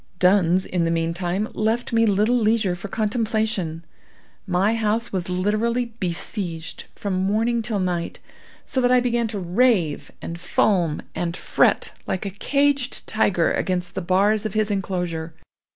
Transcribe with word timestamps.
Duns, 0.17 0.65
in 0.65 0.83
the 0.83 0.89
meantime, 0.89 1.47
left 1.53 1.93
me 1.93 2.07
little 2.07 2.35
leisure 2.35 2.75
for 2.75 2.87
contemplation. 2.87 3.85
My 4.47 4.73
house 4.73 5.13
was 5.13 5.29
literally 5.29 5.93
besieged 5.99 6.85
from 6.95 7.13
morning 7.13 7.61
till 7.61 7.77
night, 7.79 8.17
so 8.65 8.81
that 8.81 8.91
I 8.91 8.99
began 8.99 9.27
to 9.27 9.37
rave, 9.37 10.09
and 10.19 10.39
foam, 10.39 11.03
and 11.13 11.37
fret 11.37 11.91
like 12.07 12.25
a 12.25 12.31
caged 12.31 13.05
tiger 13.05 13.51
against 13.51 13.93
the 13.93 14.01
bars 14.01 14.43
of 14.43 14.55
his 14.55 14.71
enclosure. 14.71 15.35